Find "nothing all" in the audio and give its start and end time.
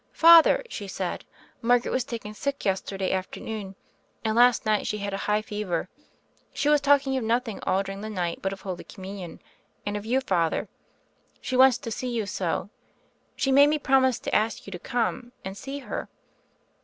7.23-7.83